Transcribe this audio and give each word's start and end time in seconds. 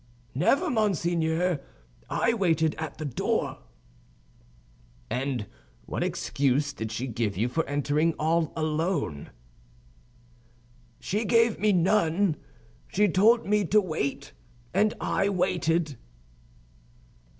"Never, 0.33 0.71
monseigneur; 0.71 1.61
I 2.09 2.33
waited 2.33 2.73
at 2.79 2.97
the 2.97 3.05
door." 3.05 3.59
"And 5.11 5.45
what 5.85 6.03
excuse 6.03 6.73
did 6.73 6.91
she 6.91 7.05
give 7.05 7.37
you 7.37 7.47
for 7.47 7.63
entering 7.69 8.13
all 8.17 8.51
alone?" 8.55 9.29
"She 10.99 11.23
gave 11.23 11.59
me 11.59 11.71
none; 11.71 12.35
she 12.87 13.07
told 13.09 13.45
me 13.45 13.63
to 13.65 13.79
wait, 13.79 14.33
and 14.73 14.95
I 14.99 15.29
waited." 15.29 15.97